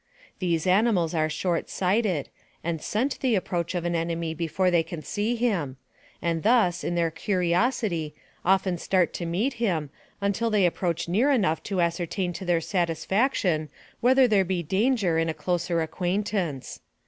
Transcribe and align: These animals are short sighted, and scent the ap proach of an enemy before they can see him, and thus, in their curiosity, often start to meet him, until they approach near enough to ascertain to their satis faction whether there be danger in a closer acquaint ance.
These 0.39 0.65
animals 0.65 1.13
are 1.13 1.29
short 1.29 1.69
sighted, 1.69 2.29
and 2.63 2.81
scent 2.81 3.19
the 3.19 3.35
ap 3.35 3.49
proach 3.49 3.75
of 3.75 3.85
an 3.85 3.93
enemy 3.93 4.33
before 4.33 4.71
they 4.71 4.81
can 4.81 5.03
see 5.03 5.35
him, 5.35 5.77
and 6.23 6.41
thus, 6.41 6.83
in 6.83 6.95
their 6.95 7.11
curiosity, 7.11 8.15
often 8.43 8.79
start 8.79 9.13
to 9.13 9.27
meet 9.27 9.53
him, 9.61 9.91
until 10.19 10.49
they 10.49 10.65
approach 10.65 11.07
near 11.07 11.29
enough 11.29 11.61
to 11.65 11.81
ascertain 11.81 12.33
to 12.33 12.45
their 12.45 12.61
satis 12.61 13.05
faction 13.05 13.69
whether 13.99 14.27
there 14.27 14.43
be 14.43 14.63
danger 14.63 15.19
in 15.19 15.29
a 15.29 15.35
closer 15.35 15.83
acquaint 15.83 16.33
ance. 16.33 16.79